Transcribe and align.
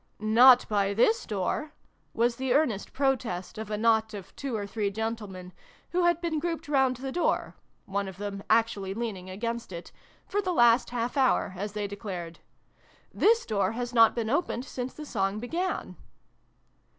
"Not 0.41 0.67
by 0.67 0.95
this 0.95 1.27
door!" 1.27 1.73
was 2.15 2.37
the 2.37 2.55
earnest 2.55 2.91
protest 2.91 3.59
of 3.59 3.69
a 3.69 3.77
knot 3.77 4.15
of 4.15 4.35
two 4.35 4.55
or 4.55 4.65
three 4.65 4.89
gentlemen, 4.89 5.53
who 5.91 6.05
had 6.05 6.19
been 6.21 6.39
grouped 6.39 6.67
round 6.67 6.97
the 6.97 7.11
door 7.11 7.53
(one 7.85 8.07
of 8.07 8.17
them 8.17 8.41
actually 8.49 8.95
leaning 8.95 9.29
against 9.29 9.71
it) 9.71 9.91
for 10.25 10.41
the 10.41 10.53
last 10.53 10.89
half 10.89 11.17
hour, 11.17 11.53
as 11.55 11.73
they 11.73 11.85
declared." 11.85 12.39
This 13.21 13.45
door 13.45 13.73
has 13.73 13.93
not 13.93 14.15
been 14.15 14.31
opened 14.31 14.65
since 14.65 14.91
the 14.91 15.05
song 15.05 15.37
began 15.37 15.95